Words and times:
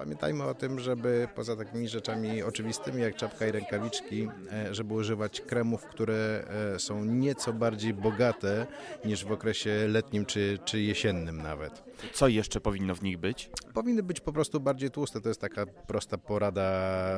Pamiętajmy 0.00 0.44
o 0.44 0.54
tym, 0.54 0.78
żeby 0.78 1.28
poza 1.34 1.56
takimi 1.56 1.88
rzeczami 1.88 2.42
oczywistymi 2.42 3.02
jak 3.02 3.16
czapka 3.16 3.46
i 3.46 3.52
rękawiczki, 3.52 4.28
e, 4.52 4.74
żeby 4.74 4.94
używać 4.94 5.40
kremów, 5.40 5.84
które 5.86 6.44
e, 6.74 6.78
są 6.78 7.04
nieco 7.04 7.52
bardziej 7.52 7.94
bogate 7.94 8.66
niż 9.04 9.24
w 9.24 9.32
okresie 9.32 9.88
letnim 9.88 10.26
czy, 10.26 10.58
czy 10.64 10.80
jesiennym 10.80 11.42
nawet. 11.42 11.82
Co 12.12 12.28
jeszcze 12.28 12.60
powinno 12.60 12.94
w 12.94 13.02
nich 13.02 13.18
być? 13.18 13.50
Powinny 13.74 14.02
być 14.02 14.20
po 14.20 14.32
prostu 14.32 14.60
bardziej 14.60 14.90
tłuste. 14.90 15.20
To 15.20 15.28
jest 15.28 15.40
taka 15.40 15.66
prosta 15.66 16.18
porada 16.18 16.70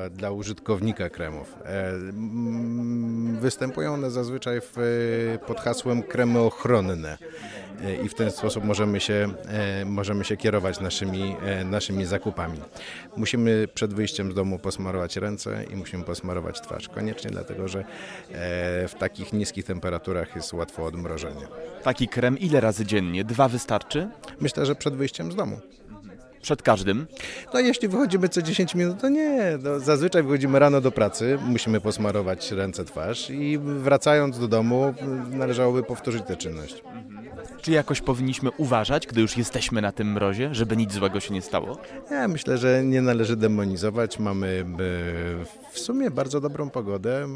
dla 0.09 0.31
użytkownika 0.31 1.09
kremów. 1.09 1.55
E, 1.65 1.93
występują 3.39 3.93
one 3.93 4.11
zazwyczaj 4.11 4.61
w, 4.61 4.77
pod 5.47 5.59
hasłem 5.59 6.03
kremy 6.03 6.39
ochronne 6.39 7.17
i 8.03 8.09
w 8.09 8.13
ten 8.13 8.31
sposób 8.31 8.63
możemy 8.63 8.99
się, 8.99 9.29
możemy 9.85 10.25
się 10.25 10.37
kierować 10.37 10.79
naszymi, 10.79 11.35
naszymi 11.65 12.05
zakupami. 12.05 12.59
Musimy 13.17 13.67
przed 13.73 13.93
wyjściem 13.93 14.31
z 14.31 14.35
domu 14.35 14.59
posmarować 14.59 15.17
ręce 15.17 15.63
i 15.73 15.75
musimy 15.75 16.03
posmarować 16.03 16.61
twarz. 16.61 16.89
Koniecznie 16.89 17.31
dlatego, 17.31 17.67
że 17.67 17.79
e, 17.79 17.85
w 18.87 18.95
takich 18.99 19.33
niskich 19.33 19.65
temperaturach 19.65 20.35
jest 20.35 20.53
łatwo 20.53 20.85
odmrożenie. 20.85 21.47
Taki 21.83 22.07
krem 22.07 22.39
ile 22.39 22.59
razy 22.59 22.85
dziennie? 22.85 23.23
Dwa 23.23 23.49
wystarczy? 23.49 24.09
Myślę, 24.41 24.65
że 24.65 24.75
przed 24.75 24.95
wyjściem 24.95 25.31
z 25.31 25.35
domu. 25.35 25.59
Przed 26.43 26.61
każdym? 26.61 27.07
No 27.53 27.59
jeśli 27.59 27.87
wychodzimy 27.87 28.29
co 28.29 28.41
10 28.41 28.75
minut, 28.75 29.01
to 29.01 29.09
nie. 29.09 29.57
No, 29.63 29.79
zazwyczaj 29.79 30.23
wychodzimy 30.23 30.59
rano 30.59 30.81
do 30.81 30.91
pracy, 30.91 31.37
musimy 31.45 31.81
posmarować 31.81 32.51
ręce, 32.51 32.85
twarz 32.85 33.29
i 33.29 33.59
wracając 33.59 34.39
do 34.39 34.47
domu 34.47 34.93
należałoby 35.29 35.83
powtórzyć 35.83 36.23
tę 36.23 36.37
czynność. 36.37 36.83
Czy 37.61 37.71
jakoś 37.71 38.01
powinniśmy 38.01 38.49
uważać, 38.57 39.07
gdy 39.07 39.21
już 39.21 39.37
jesteśmy 39.37 39.81
na 39.81 39.91
tym 39.91 40.11
mrozie, 40.11 40.49
żeby 40.55 40.77
nic 40.77 40.93
złego 40.93 41.19
się 41.19 41.33
nie 41.33 41.41
stało? 41.41 41.77
Ja 42.11 42.27
myślę, 42.27 42.57
że 42.57 42.83
nie 42.83 43.01
należy 43.01 43.35
demonizować. 43.35 44.19
Mamy 44.19 44.65
w 45.71 45.79
sumie 45.79 46.11
bardzo 46.11 46.41
dobrą 46.41 46.69
pogodę, 46.69 47.27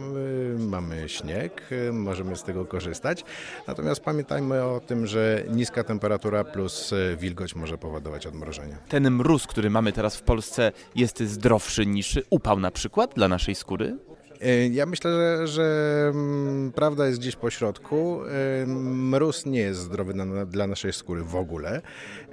mamy 0.57 1.09
śnieg, 1.09 1.69
możemy 1.91 2.35
z 2.35 2.43
tego 2.43 2.65
korzystać. 2.65 3.23
Natomiast 3.67 4.01
pamiętajmy 4.01 4.63
o 4.63 4.79
tym, 4.79 5.07
że 5.07 5.43
niska 5.49 5.83
temperatura 5.83 6.43
plus 6.43 6.93
wilgoć 7.17 7.55
może 7.55 7.77
powodować 7.77 8.27
odmrożenie. 8.27 8.77
Ten 8.97 9.11
mróz, 9.11 9.47
który 9.47 9.69
mamy 9.69 9.91
teraz 9.91 10.17
w 10.17 10.21
Polsce, 10.21 10.71
jest 10.95 11.23
zdrowszy 11.23 11.85
niż 11.85 12.19
upał 12.29 12.59
na 12.59 12.71
przykład 12.71 13.15
dla 13.15 13.27
naszej 13.27 13.55
skóry? 13.55 13.97
E, 14.41 14.67
ja 14.67 14.85
myślę, 14.85 15.11
że, 15.11 15.47
że, 15.47 16.07
mm, 16.13 16.71
prawda 16.71 17.07
jest 17.07 17.19
gdzieś 17.19 17.35
po 17.35 17.49
środku. 17.49 18.21
E, 18.23 18.65
mróz 18.67 19.45
nie 19.45 19.59
jest 19.59 19.79
zdrowy 19.79 20.13
na, 20.13 20.45
dla 20.45 20.67
naszej 20.67 20.93
skóry 20.93 21.23
w 21.23 21.35
ogóle. 21.35 21.81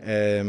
E, 0.01 0.45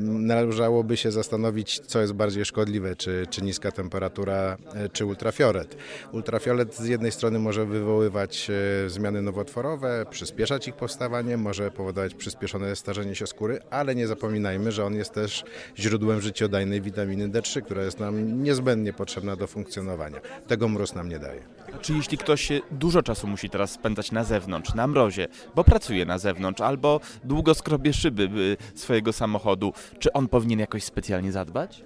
należałoby 0.00 0.96
się 0.96 1.12
zastanowić, 1.12 1.80
co 1.80 2.00
jest 2.00 2.12
bardziej 2.12 2.44
szkodliwe, 2.44 2.96
czy, 2.96 3.26
czy 3.30 3.42
niska 3.42 3.72
temperatura, 3.72 4.56
czy 4.92 5.04
ultrafiolet. 5.04 5.76
Ultrafiolet 6.12 6.76
z 6.76 6.86
jednej 6.86 7.12
strony 7.12 7.38
może 7.38 7.66
wywoływać 7.66 8.50
zmiany 8.86 9.22
nowotworowe, 9.22 10.06
przyspieszać 10.10 10.68
ich 10.68 10.74
powstawanie, 10.74 11.36
może 11.36 11.70
powodować 11.70 12.14
przyspieszone 12.14 12.76
starzenie 12.76 13.14
się 13.14 13.26
skóry, 13.26 13.58
ale 13.70 13.94
nie 13.94 14.06
zapominajmy, 14.06 14.72
że 14.72 14.84
on 14.84 14.94
jest 14.94 15.12
też 15.12 15.44
źródłem 15.78 16.20
życiodajnej 16.20 16.80
witaminy 16.80 17.28
D3, 17.28 17.62
która 17.62 17.84
jest 17.84 18.00
nam 18.00 18.42
niezbędnie 18.42 18.92
potrzebna 18.92 19.36
do 19.36 19.46
funkcjonowania. 19.46 20.20
Tego 20.46 20.68
mróz 20.70 20.94
nam 20.94 21.08
nie 21.08 21.18
daje. 21.18 21.40
Czy 21.80 21.92
jeśli 21.92 22.18
ktoś 22.18 22.48
dużo 22.70 23.02
czasu 23.02 23.26
musi 23.26 23.50
teraz 23.50 23.70
spędzać 23.70 24.12
na 24.12 24.24
zewnątrz, 24.24 24.74
na 24.74 24.86
mrozie, 24.86 25.28
bo 25.54 25.64
pracuje 25.64 26.06
na 26.06 26.18
zewnątrz 26.18 26.60
albo 26.60 27.00
długo 27.24 27.54
skrobie 27.54 27.92
szyby 27.92 28.22
y, 28.22 28.78
swojego 28.78 29.12
samochodu, 29.12 29.72
czy 29.98 30.12
on 30.12 30.28
powinien 30.28 30.58
jakoś 30.58 30.84
specjalnie 30.84 31.32
zadbać? 31.32 31.84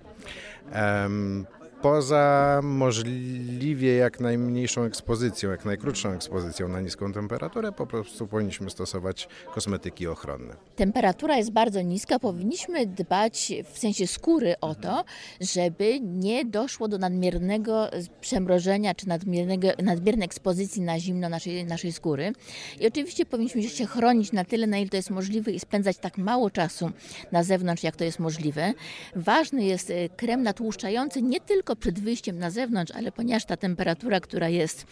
Um, 0.74 1.46
poza 1.84 2.60
możliwie 2.62 3.96
jak 3.96 4.20
najmniejszą 4.20 4.82
ekspozycją, 4.82 5.50
jak 5.50 5.64
najkrótszą 5.64 6.10
ekspozycją 6.10 6.68
na 6.68 6.80
niską 6.80 7.12
temperaturę, 7.12 7.72
po 7.72 7.86
prostu 7.86 8.26
powinniśmy 8.26 8.70
stosować 8.70 9.28
kosmetyki 9.54 10.06
ochronne. 10.06 10.56
Temperatura 10.76 11.36
jest 11.36 11.50
bardzo 11.50 11.82
niska, 11.82 12.18
powinniśmy 12.18 12.86
dbać 12.86 13.52
w 13.72 13.78
sensie 13.78 14.06
skóry 14.06 14.54
o 14.60 14.74
to, 14.74 15.04
żeby 15.40 16.00
nie 16.00 16.44
doszło 16.44 16.88
do 16.88 16.98
nadmiernego 16.98 17.90
przemrożenia 18.20 18.94
czy 18.94 19.08
nadmiernego, 19.08 19.68
nadmiernej 19.82 20.24
ekspozycji 20.24 20.82
na 20.82 21.00
zimno 21.00 21.28
naszej, 21.28 21.64
naszej 21.64 21.92
skóry. 21.92 22.32
I 22.80 22.86
oczywiście 22.86 23.26
powinniśmy 23.26 23.62
się 23.62 23.86
chronić 23.86 24.32
na 24.32 24.44
tyle, 24.44 24.66
na 24.66 24.78
ile 24.78 24.88
to 24.88 24.96
jest 24.96 25.10
możliwe 25.10 25.52
i 25.52 25.60
spędzać 25.60 25.96
tak 25.96 26.18
mało 26.18 26.50
czasu 26.50 26.90
na 27.32 27.42
zewnątrz, 27.42 27.82
jak 27.82 27.96
to 27.96 28.04
jest 28.04 28.18
możliwe. 28.18 28.72
Ważny 29.16 29.64
jest 29.64 29.90
e, 29.90 30.08
krem 30.08 30.42
natłuszczający 30.42 31.22
nie 31.22 31.40
tylko 31.40 31.73
tylko 31.74 31.80
przed 31.80 31.98
wyjściem 31.98 32.38
na 32.38 32.50
zewnątrz, 32.50 32.92
ale 32.92 33.12
ponieważ 33.12 33.44
ta 33.44 33.56
temperatura, 33.56 34.20
która 34.20 34.48
jest 34.48 34.86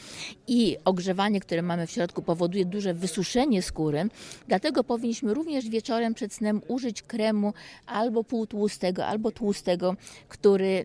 i 0.46 0.76
ogrzewanie, 0.84 1.40
które 1.40 1.62
mamy 1.62 1.86
w 1.86 1.90
środku 1.90 2.22
powoduje 2.22 2.64
duże 2.64 2.94
wysuszenie 2.94 3.62
skóry, 3.62 4.08
dlatego 4.48 4.84
powinniśmy 4.84 5.34
również 5.34 5.68
wieczorem 5.68 6.14
przed 6.14 6.32
snem 6.34 6.60
użyć 6.68 7.02
kremu 7.02 7.52
albo 7.86 8.24
półtłustego, 8.24 9.06
albo 9.06 9.30
tłustego, 9.30 9.96
który 10.28 10.84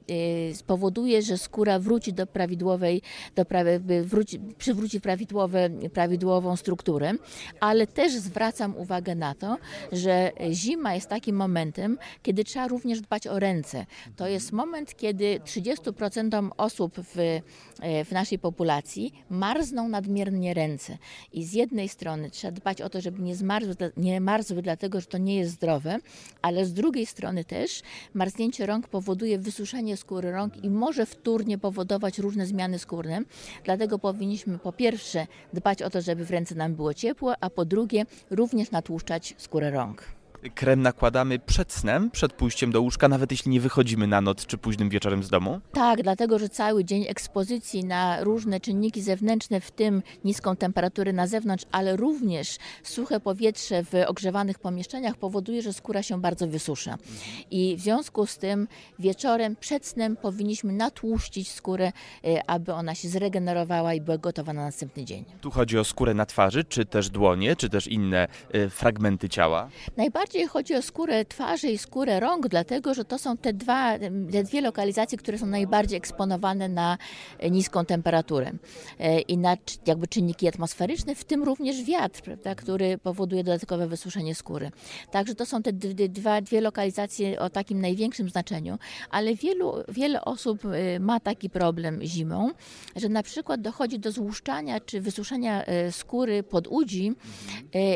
y, 0.51 0.55
spowoduje, 0.55 1.21
że 1.21 1.37
skóra 1.37 1.79
wróci 1.79 2.13
do 2.13 2.27
prawidłowej, 2.27 3.01
do 3.35 3.45
prawie, 3.45 3.79
wróci, 4.03 4.39
przywróci 4.57 5.01
prawidłowe, 5.01 5.69
prawidłową 5.93 6.55
strukturę, 6.55 7.13
ale 7.59 7.87
też 7.87 8.13
zwracam 8.13 8.77
uwagę 8.77 9.15
na 9.15 9.35
to, 9.35 9.57
że 9.91 10.31
zima 10.51 10.95
jest 10.95 11.09
takim 11.09 11.35
momentem, 11.35 11.97
kiedy 12.23 12.43
trzeba 12.43 12.67
również 12.67 13.01
dbać 13.01 13.27
o 13.27 13.39
ręce. 13.39 13.85
To 14.15 14.27
jest 14.27 14.51
moment, 14.51 14.95
kiedy 14.95 15.39
30 15.45 15.76
20% 15.81 16.49
osób 16.57 16.93
w, 16.97 17.19
e, 17.81 18.05
w 18.05 18.11
naszej 18.11 18.39
populacji 18.39 19.13
marzną 19.29 19.89
nadmiernie 19.89 20.53
ręce. 20.53 20.97
I 21.33 21.43
z 21.43 21.53
jednej 21.53 21.89
strony 21.89 22.31
trzeba 22.31 22.51
dbać 22.51 22.81
o 22.81 22.89
to, 22.89 23.01
żeby 23.01 23.21
nie 23.21 23.35
zmarzły, 23.35 23.75
nie 23.97 24.21
marzły, 24.21 24.61
dlatego 24.61 25.01
że 25.01 25.07
to 25.07 25.17
nie 25.17 25.35
jest 25.35 25.51
zdrowe, 25.51 25.99
ale 26.41 26.65
z 26.65 26.73
drugiej 26.73 27.05
strony 27.05 27.43
też 27.43 27.81
marznięcie 28.13 28.65
rąk 28.65 28.87
powoduje 28.87 29.39
wysuszenie 29.39 29.97
skóry 29.97 30.31
rąk 30.31 30.63
i 30.63 30.69
może 30.69 31.05
wtórnie 31.05 31.57
powodować 31.57 32.19
różne 32.19 32.45
zmiany 32.45 32.79
skórne. 32.79 33.21
Dlatego 33.63 33.99
powinniśmy 33.99 34.59
po 34.59 34.71
pierwsze 34.73 35.27
dbać 35.53 35.81
o 35.81 35.89
to, 35.89 36.01
żeby 36.01 36.25
w 36.25 36.31
ręce 36.31 36.55
nam 36.55 36.75
było 36.75 36.93
ciepło, 36.93 37.33
a 37.41 37.49
po 37.49 37.65
drugie 37.65 38.05
również 38.29 38.71
natłuszczać 38.71 39.35
skórę 39.37 39.71
rąk 39.71 40.16
krem 40.55 40.81
nakładamy 40.81 41.39
przed 41.39 41.73
snem, 41.73 42.11
przed 42.11 42.33
pójściem 42.33 42.71
do 42.71 42.81
łóżka, 42.81 43.07
nawet 43.07 43.31
jeśli 43.31 43.51
nie 43.51 43.61
wychodzimy 43.61 44.07
na 44.07 44.21
noc 44.21 44.45
czy 44.45 44.57
późnym 44.57 44.89
wieczorem 44.89 45.23
z 45.23 45.29
domu? 45.29 45.61
Tak, 45.71 46.03
dlatego 46.03 46.39
że 46.39 46.49
cały 46.49 46.85
dzień 46.85 47.05
ekspozycji 47.07 47.85
na 47.85 48.23
różne 48.23 48.59
czynniki 48.59 49.01
zewnętrzne, 49.01 49.61
w 49.61 49.71
tym 49.71 50.03
niską 50.23 50.55
temperaturę 50.55 51.13
na 51.13 51.27
zewnątrz, 51.27 51.65
ale 51.71 51.95
również 51.95 52.57
suche 52.83 53.19
powietrze 53.19 53.83
w 53.83 53.93
ogrzewanych 54.07 54.59
pomieszczeniach 54.59 55.15
powoduje, 55.15 55.61
że 55.61 55.73
skóra 55.73 56.03
się 56.03 56.21
bardzo 56.21 56.47
wysusza. 56.47 56.97
I 57.51 57.75
w 57.75 57.81
związku 57.81 58.25
z 58.25 58.37
tym 58.37 58.67
wieczorem 58.99 59.55
przed 59.55 59.85
snem 59.85 60.15
powinniśmy 60.15 60.73
natłuścić 60.73 61.51
skórę, 61.51 61.91
e, 62.23 62.49
aby 62.49 62.73
ona 62.73 62.95
się 62.95 63.09
zregenerowała 63.09 63.93
i 63.93 64.01
była 64.01 64.17
gotowa 64.17 64.53
na 64.53 64.61
następny 64.61 65.05
dzień. 65.05 65.25
Tu 65.41 65.51
chodzi 65.51 65.77
o 65.79 65.83
skórę 65.83 66.13
na 66.13 66.25
twarzy, 66.25 66.63
czy 66.63 66.85
też 66.85 67.09
dłonie, 67.09 67.55
czy 67.55 67.69
też 67.69 67.87
inne 67.87 68.27
y, 68.55 68.69
fragmenty 68.69 69.29
ciała? 69.29 69.69
Najbardziej 69.97 70.26
bardziej 70.27 70.47
chodzi 70.47 70.75
o 70.75 70.81
skórę 70.81 71.25
twarzy 71.25 71.67
i 71.67 71.77
skórę 71.77 72.19
rąk, 72.19 72.47
dlatego 72.47 72.93
że 72.93 73.05
to 73.05 73.17
są 73.17 73.37
te, 73.37 73.53
dwa, 73.53 73.99
te 74.31 74.43
dwie 74.43 74.61
lokalizacje, 74.61 75.17
które 75.17 75.37
są 75.37 75.45
najbardziej 75.45 75.97
eksponowane 75.97 76.69
na 76.69 76.97
e, 77.39 77.49
niską 77.49 77.85
temperaturę 77.85 78.51
e, 78.99 79.19
i 79.19 79.37
na 79.37 79.57
jakby 79.85 80.07
czynniki 80.07 80.47
atmosferyczne, 80.47 81.15
w 81.15 81.23
tym 81.23 81.43
również 81.43 81.83
wiatr, 81.83 82.21
prawda, 82.21 82.55
który 82.55 82.97
powoduje 82.97 83.43
dodatkowe 83.43 83.87
wysuszenie 83.87 84.35
skóry. 84.35 84.71
Także 85.11 85.35
to 85.35 85.45
są 85.45 85.63
te 85.63 85.73
dwa, 85.73 86.41
dwie 86.41 86.61
lokalizacje 86.61 87.39
o 87.39 87.49
takim 87.49 87.81
największym 87.81 88.29
znaczeniu, 88.29 88.77
ale 89.09 89.35
wielu, 89.35 89.73
wiele 89.89 90.25
osób 90.25 90.65
e, 90.65 90.99
ma 90.99 91.19
taki 91.19 91.49
problem 91.49 91.99
zimą, 92.03 92.51
że 92.95 93.09
na 93.09 93.23
przykład 93.23 93.61
dochodzi 93.61 93.99
do 93.99 94.11
złuszczania 94.11 94.79
czy 94.79 95.01
wysuszenia 95.01 95.65
skóry 95.91 96.43
pod 96.43 96.67
udzi 96.67 97.13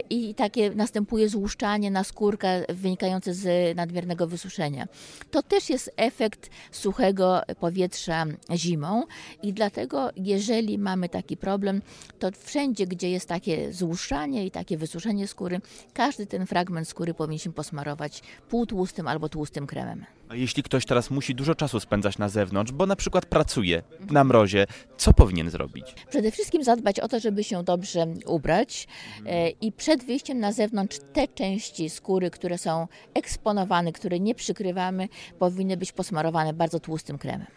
i 0.10 0.36
takie 0.36 0.69
następuje 0.75 1.30
złuszczanie 1.30 1.92
na 1.92 2.04
skórę 2.04 2.21
skórka 2.22 2.48
wynikające 2.70 3.34
z 3.34 3.76
nadmiernego 3.78 4.28
wysuszenia. 4.28 4.88
To 5.32 5.44
też 5.44 5.70
jest 5.70 5.94
efekt 5.98 6.50
suchego 6.72 7.42
powietrza 7.60 8.26
zimą 8.56 9.04
i 9.44 9.54
dlatego 9.54 10.10
jeżeli 10.16 10.78
mamy 10.78 11.10
taki 11.10 11.38
problem, 11.38 11.82
to 12.20 12.30
wszędzie, 12.44 12.88
gdzie 12.88 13.12
jest 13.12 13.28
takie 13.28 13.74
złuszczanie 13.74 14.46
i 14.46 14.52
takie 14.52 14.78
wysuszenie 14.78 15.28
skóry, 15.28 15.62
każdy 15.94 16.26
ten 16.26 16.46
fragment 16.46 16.88
skóry 16.88 17.14
powinniśmy 17.14 17.52
posmarować 17.52 18.22
półtłustym 18.50 19.08
albo 19.08 19.30
tłustym 19.30 19.68
kremem. 19.68 20.06
A 20.32 20.36
jeśli 20.36 20.64
ktoś 20.64 20.86
teraz 20.86 21.10
musi 21.10 21.36
dużo 21.36 21.56
czasu 21.56 21.80
spędzać 21.80 22.18
na 22.18 22.30
zewnątrz, 22.30 22.72
bo 22.72 22.86
na 22.86 22.96
przykład 22.96 23.26
pracuje 23.26 23.84
na 24.10 24.24
mrozie, 24.24 24.68
co 24.98 25.14
powinien 25.14 25.50
zrobić? 25.50 25.96
Przede 26.10 26.32
wszystkim 26.32 26.64
zadbać 26.64 27.00
o 27.00 27.08
to, 27.08 27.20
żeby 27.20 27.44
się 27.44 27.64
dobrze 27.64 28.06
ubrać 28.26 28.88
e, 29.26 29.50
i 29.50 29.72
przed 29.72 30.04
wyjściem 30.04 30.40
na 30.40 30.52
zewnątrz 30.52 30.98
te 31.14 31.28
części 31.28 31.90
skóry, 31.90 32.11
skóry, 32.12 32.31
które 32.31 32.58
są 32.58 32.88
eksponowane, 33.13 33.92
które 33.92 34.19
nie 34.19 34.36
przykrywamy, 34.36 35.10
powinny 35.40 35.78
być 35.78 35.92
posmarowane 35.92 36.54
bardzo 36.54 36.80
tłustym 36.80 37.18
kremem. 37.18 37.48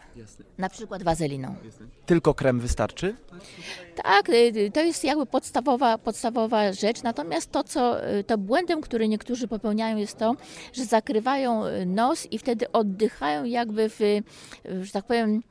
Na 0.57 0.69
przykład 0.69 1.03
wazeliną. 1.03 1.55
Tylko 2.05 2.33
krem 2.33 2.59
wystarczy? 2.59 3.15
Tak, 4.03 4.29
y, 4.29 4.71
to 4.73 4.81
jest 4.81 5.03
jakby 5.03 5.25
podstawowa, 5.25 5.97
podstawowa 5.97 6.73
rzecz. 6.73 7.03
Natomiast 7.03 7.51
to, 7.51 7.63
co 7.63 8.09
y, 8.13 8.23
to 8.23 8.37
błędem, 8.37 8.81
który 8.81 9.07
niektórzy 9.07 9.47
popełniają, 9.47 9.97
jest 9.97 10.17
to, 10.17 10.35
że 10.73 10.85
zakrywają 10.85 11.65
y, 11.65 11.85
nos 11.85 12.31
i 12.31 12.39
wtedy 12.39 12.71
oddychają 12.71 13.43
jakby 13.43 13.89
w, 13.89 13.99
że 14.81 14.91
tak 14.91 15.05
powiem, 15.05 15.41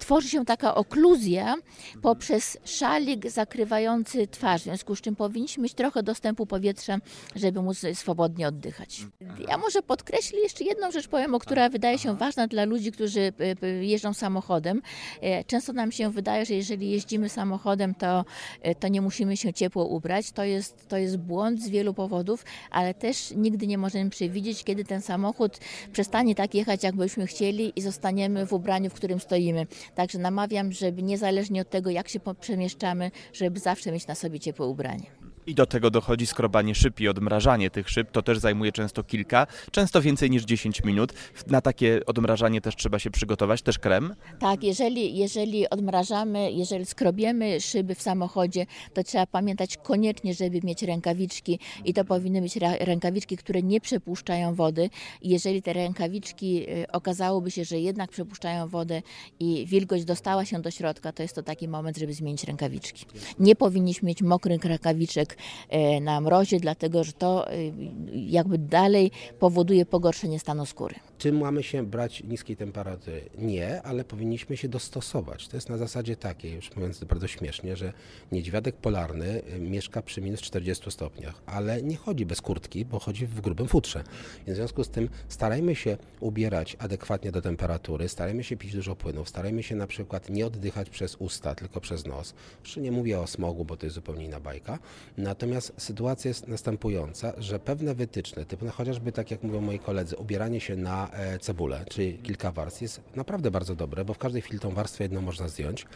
tworzy 0.00 0.28
się 0.28 0.44
taka 0.44 0.74
okluzja 0.74 1.54
poprzez 2.02 2.58
szalik 2.64 3.30
zakrywający 3.30 4.28
twarz, 4.28 4.60
w 4.60 4.64
związku 4.64 4.96
z 4.96 5.00
czym 5.00 5.16
powinniśmy 5.16 5.62
mieć 5.62 5.74
trochę 5.74 6.02
dostępu 6.02 6.46
powietrza, 6.46 6.98
żeby 7.36 7.62
móc 7.62 7.78
swobodnie 8.04 8.48
oddychać. 8.48 9.06
Ja 9.48 9.58
może 9.58 9.82
podkreślę 9.82 10.38
jeszcze 10.40 10.64
jedną 10.64 10.90
rzecz, 10.90 11.08
powiem, 11.08 11.34
o 11.34 11.38
która 11.38 11.68
wydaje 11.68 11.98
się 11.98 12.16
ważna 12.16 12.46
dla 12.46 12.64
ludzi, 12.64 12.92
którzy 12.92 13.32
e, 13.62 13.84
jeżdżą 13.84 14.14
samochodem. 14.14 14.82
E, 15.20 15.44
Często 15.44 15.72
nam 15.72 15.92
się 15.92 16.10
wydaje, 16.10 16.46
że 16.46 16.54
jeżeli 16.54 16.90
jeździmy 16.90 17.28
samochodem, 17.28 17.94
to, 17.94 18.24
e, 18.62 18.74
to 18.74 18.88
nie 18.88 19.00
musimy 19.00 19.36
się 19.36 19.52
ciepło 19.52 19.86
ubrać. 19.86 20.32
To 20.32 20.44
jest, 20.44 20.88
to 20.88 20.96
jest 20.96 21.16
błąd 21.16 21.62
z 21.62 21.68
wielu 21.68 21.94
powodów, 21.94 22.44
ale 22.70 22.94
też 22.94 23.30
nigdy 23.36 23.66
nie 23.66 23.78
możemy 23.78 24.10
przewidzieć, 24.10 24.64
kiedy 24.64 24.84
ten 24.84 25.02
samochód 25.02 25.58
przestanie 25.92 26.34
tak 26.34 26.54
jechać, 26.54 26.82
jakbyśmy 26.82 27.26
chcieli 27.26 27.72
i 27.76 27.82
zostaniemy 27.82 28.46
w 28.46 28.52
ubraniu, 28.52 28.90
w 28.90 28.94
którym 28.94 29.20
stoimy. 29.20 29.66
Także 29.94 30.18
namawiam, 30.18 30.72
żeby 30.72 31.02
niezależnie 31.02 31.60
od 31.60 31.70
tego, 31.70 31.90
jak 31.90 32.08
się 32.08 32.20
przemieszczamy, 32.40 33.10
żeby 33.32 33.60
zawsze 33.60 33.92
mieć 33.92 34.06
na 34.06 34.14
sobie 34.14 34.40
ciepłe 34.40 34.66
ubranie. 34.66 35.23
I 35.46 35.54
do 35.54 35.66
tego 35.66 35.90
dochodzi 35.90 36.26
skrobanie 36.26 36.74
szyb 36.74 37.00
i 37.00 37.08
odmrażanie 37.08 37.70
tych 37.70 37.90
szyb. 37.90 38.10
To 38.10 38.22
też 38.22 38.38
zajmuje 38.38 38.72
często 38.72 39.04
kilka, 39.04 39.46
często 39.70 40.02
więcej 40.02 40.30
niż 40.30 40.44
10 40.44 40.84
minut. 40.84 41.12
Na 41.46 41.60
takie 41.60 42.00
odmrażanie 42.06 42.60
też 42.60 42.76
trzeba 42.76 42.98
się 42.98 43.10
przygotować, 43.10 43.62
też 43.62 43.78
krem. 43.78 44.14
Tak, 44.38 44.64
jeżeli, 44.64 45.16
jeżeli 45.16 45.70
odmrażamy, 45.70 46.52
jeżeli 46.52 46.86
skrobiemy 46.86 47.60
szyby 47.60 47.94
w 47.94 48.02
samochodzie, 48.02 48.66
to 48.94 49.02
trzeba 49.02 49.26
pamiętać 49.26 49.76
koniecznie, 49.76 50.34
żeby 50.34 50.60
mieć 50.64 50.82
rękawiczki 50.82 51.58
i 51.84 51.94
to 51.94 52.04
powinny 52.04 52.42
być 52.42 52.56
rękawiczki, 52.80 53.36
które 53.36 53.62
nie 53.62 53.80
przepuszczają 53.80 54.54
wody. 54.54 54.90
Jeżeli 55.22 55.62
te 55.62 55.72
rękawiczki 55.72 56.70
y, 56.70 56.86
okazałoby 56.92 57.50
się, 57.50 57.64
że 57.64 57.80
jednak 57.80 58.10
przepuszczają 58.10 58.68
wodę 58.68 59.02
i 59.40 59.66
wilgoć 59.66 60.04
dostała 60.04 60.44
się 60.44 60.62
do 60.62 60.70
środka, 60.70 61.12
to 61.12 61.22
jest 61.22 61.34
to 61.34 61.42
taki 61.42 61.68
moment, 61.68 61.98
żeby 61.98 62.14
zmienić 62.14 62.44
rękawiczki. 62.44 63.06
Nie 63.38 63.56
powinniśmy 63.56 64.06
mieć 64.06 64.22
mokrych 64.22 64.64
rękawiczek 64.64 65.33
e, 65.68 66.00
na 66.00 66.20
mrozie, 66.20 66.60
dlatego 66.60 67.04
że 67.04 67.12
to 67.12 67.52
y, 67.52 67.72
jakby 68.14 68.58
dalej 68.58 69.10
powoduje 69.38 69.86
pogorszenie 69.86 70.38
stanu 70.38 70.66
skóry. 70.66 70.94
Czy 71.24 71.32
mamy 71.32 71.62
się 71.62 71.86
brać 71.86 72.22
niskiej 72.22 72.56
temperatury? 72.56 73.30
Nie, 73.38 73.82
ale 73.82 74.04
powinniśmy 74.04 74.56
się 74.56 74.68
dostosować. 74.68 75.48
To 75.48 75.56
jest 75.56 75.68
na 75.68 75.78
zasadzie 75.78 76.16
takiej, 76.16 76.52
już 76.52 76.76
mówiąc 76.76 77.04
bardzo 77.04 77.26
śmiesznie, 77.26 77.76
że 77.76 77.92
niedźwiadek 78.32 78.76
polarny 78.76 79.42
y, 79.56 79.60
mieszka 79.60 80.02
przy 80.02 80.20
minus 80.20 80.40
40 80.40 80.90
stopniach, 80.90 81.42
ale 81.46 81.82
nie 81.82 81.96
chodzi 81.96 82.26
bez 82.26 82.40
kurtki, 82.40 82.84
bo 82.84 82.98
chodzi 82.98 83.26
w 83.26 83.40
grubym 83.40 83.68
futrze. 83.68 84.04
W 84.46 84.54
związku 84.54 84.84
z 84.84 84.88
tym 84.88 85.08
starajmy 85.28 85.74
się 85.74 85.96
ubierać 86.20 86.76
adekwatnie 86.78 87.32
do 87.32 87.42
temperatury, 87.42 88.08
starajmy 88.08 88.44
się 88.44 88.56
pić 88.56 88.72
dużo 88.72 88.96
płynów, 88.96 89.28
starajmy 89.28 89.62
się 89.62 89.76
na 89.76 89.86
przykład 89.86 90.30
nie 90.30 90.46
oddychać 90.46 90.90
przez 90.90 91.16
usta, 91.16 91.54
tylko 91.54 91.80
przez 91.80 92.06
nos. 92.06 92.34
Jeszcze 92.60 92.80
nie 92.80 92.92
mówię 92.92 93.20
o 93.20 93.26
smogu, 93.26 93.64
bo 93.64 93.76
to 93.76 93.86
jest 93.86 93.94
zupełnie 93.94 94.24
inna 94.24 94.40
bajka. 94.40 94.78
Natomiast 95.18 95.72
sytuacja 95.76 96.28
jest 96.28 96.48
następująca, 96.48 97.32
że 97.38 97.58
pewne 97.58 97.94
wytyczne, 97.94 98.44
typu 98.44 98.64
no 98.64 98.72
chociażby 98.72 99.12
tak 99.12 99.30
jak 99.30 99.42
mówią 99.42 99.60
moi 99.60 99.78
koledzy, 99.78 100.16
ubieranie 100.16 100.60
się 100.60 100.76
na 100.76 101.13
cebulę, 101.40 101.84
czyli 101.90 102.18
kilka 102.18 102.52
warstw, 102.52 102.82
jest 102.82 103.00
naprawdę 103.16 103.50
bardzo 103.50 103.74
dobre, 103.74 104.04
bo 104.04 104.14
w 104.14 104.18
każdej 104.18 104.42
chwili 104.42 104.60
tą 104.60 104.70
warstwę 104.70 105.04
jedną 105.04 105.20
można 105.20 105.48
zdjąć. 105.48 105.86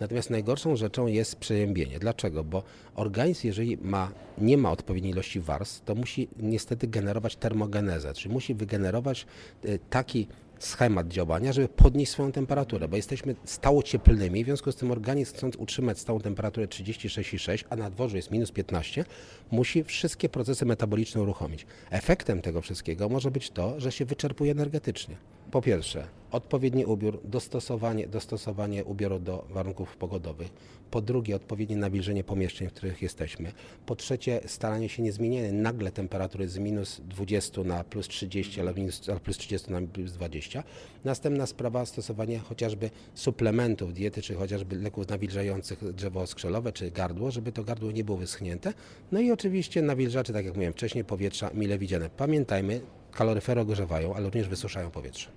Natomiast 0.00 0.30
najgorszą 0.30 0.76
rzeczą 0.76 1.06
jest 1.06 1.36
przejębienie. 1.36 1.98
Dlaczego? 1.98 2.44
Bo 2.44 2.62
organizm, 2.94 3.46
jeżeli 3.46 3.76
ma, 3.76 4.12
nie 4.38 4.58
ma 4.58 4.70
odpowiedniej 4.70 5.12
ilości 5.12 5.40
warstw, 5.40 5.84
to 5.84 5.94
musi 5.94 6.28
niestety 6.36 6.86
generować 6.86 7.36
termogenezę, 7.36 8.14
czyli 8.14 8.34
musi 8.34 8.54
wygenerować 8.54 9.26
e, 9.64 9.78
taki 9.78 10.28
schemat 10.66 11.08
działania, 11.08 11.52
żeby 11.52 11.68
podnieść 11.68 12.12
swoją 12.12 12.32
temperaturę, 12.32 12.88
bo 12.88 12.96
jesteśmy 12.96 13.34
stało 13.44 13.82
cieplnymi, 13.82 14.44
w 14.44 14.46
związku 14.46 14.72
z 14.72 14.76
tym 14.76 14.90
organizm 14.90 15.34
chcąc 15.34 15.56
utrzymać 15.56 15.98
stałą 15.98 16.20
temperaturę 16.20 16.66
36,6, 16.66 17.64
a 17.70 17.76
na 17.76 17.90
dworzu 17.90 18.16
jest 18.16 18.30
minus 18.30 18.52
15, 18.52 19.04
musi 19.50 19.84
wszystkie 19.84 20.28
procesy 20.28 20.66
metaboliczne 20.66 21.22
uruchomić. 21.22 21.66
Efektem 21.90 22.42
tego 22.42 22.60
wszystkiego 22.60 23.08
może 23.08 23.30
być 23.30 23.50
to, 23.50 23.80
że 23.80 23.92
się 23.92 24.04
wyczerpuje 24.04 24.52
energetycznie. 24.52 25.16
Po 25.50 25.62
pierwsze, 25.62 26.06
odpowiedni 26.34 26.84
ubiór, 26.84 27.20
dostosowanie, 27.24 28.06
dostosowanie 28.06 28.84
ubioru 28.84 29.18
do 29.18 29.46
warunków 29.50 29.96
pogodowych. 29.96 30.48
Po 30.90 31.00
drugie, 31.00 31.36
odpowiednie 31.36 31.76
nawilżenie 31.76 32.24
pomieszczeń, 32.24 32.68
w 32.68 32.72
których 32.72 33.02
jesteśmy. 33.02 33.52
Po 33.86 33.96
trzecie, 33.96 34.40
staranie 34.46 34.88
się 34.88 35.02
nie 35.02 35.12
zmieniania 35.12 35.52
nagle 35.52 35.92
temperatury 35.92 36.48
z 36.48 36.58
minus 36.58 37.00
20 37.00 37.64
na 37.64 37.84
plus 37.84 38.08
30, 38.08 38.60
ale 38.60 38.74
minus, 38.74 39.02
plus 39.22 39.38
30 39.38 39.72
na 39.72 39.80
plus 39.80 40.12
20. 40.12 40.62
Następna 41.04 41.46
sprawa, 41.46 41.86
stosowanie 41.86 42.38
chociażby 42.38 42.90
suplementów 43.14 43.94
diety, 43.94 44.22
czy 44.22 44.34
chociażby 44.34 44.76
leków 44.76 45.08
nawilżających 45.08 45.92
drzewo 45.92 46.26
skrzelowe, 46.26 46.72
czy 46.72 46.90
gardło, 46.90 47.30
żeby 47.30 47.52
to 47.52 47.64
gardło 47.64 47.90
nie 47.90 48.04
było 48.04 48.18
wyschnięte. 48.18 48.72
No 49.12 49.20
i 49.20 49.30
oczywiście 49.30 49.82
nawilżacze, 49.82 50.32
tak 50.32 50.44
jak 50.44 50.54
mówiłem 50.54 50.72
wcześniej, 50.72 51.04
powietrza 51.04 51.50
mile 51.54 51.78
widziane. 51.78 52.10
Pamiętajmy, 52.16 52.80
kaloryfery 53.12 53.60
ogrzewają, 53.60 54.14
ale 54.14 54.24
również 54.24 54.48
wysuszają 54.48 54.90
powietrze. 54.90 55.30